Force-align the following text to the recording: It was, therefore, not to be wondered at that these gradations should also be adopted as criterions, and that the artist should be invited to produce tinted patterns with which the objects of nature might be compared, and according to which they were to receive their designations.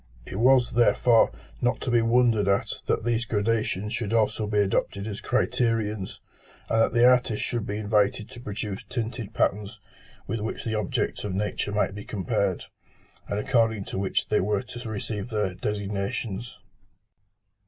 It 0.25 0.37
was, 0.37 0.71
therefore, 0.71 1.31
not 1.61 1.79
to 1.81 1.91
be 1.91 2.01
wondered 2.01 2.47
at 2.47 2.73
that 2.87 3.03
these 3.03 3.23
gradations 3.25 3.93
should 3.93 4.13
also 4.15 4.47
be 4.47 4.57
adopted 4.57 5.05
as 5.05 5.21
criterions, 5.21 6.19
and 6.69 6.81
that 6.81 6.93
the 6.93 7.05
artist 7.05 7.43
should 7.43 7.67
be 7.67 7.77
invited 7.77 8.27
to 8.31 8.39
produce 8.39 8.83
tinted 8.85 9.35
patterns 9.35 9.79
with 10.25 10.39
which 10.39 10.63
the 10.65 10.73
objects 10.73 11.23
of 11.23 11.35
nature 11.35 11.71
might 11.71 11.93
be 11.93 12.03
compared, 12.03 12.65
and 13.29 13.37
according 13.37 13.83
to 13.85 13.99
which 13.99 14.27
they 14.27 14.39
were 14.39 14.63
to 14.63 14.89
receive 14.89 15.29
their 15.29 15.53
designations. 15.53 16.57